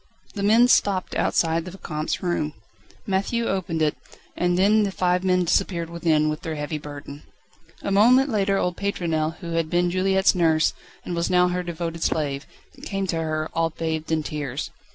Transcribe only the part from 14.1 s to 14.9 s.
in tears.